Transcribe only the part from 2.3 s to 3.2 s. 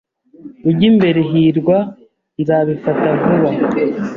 Nzabifata